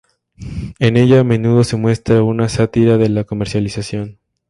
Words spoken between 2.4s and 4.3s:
sátira de la comercialización.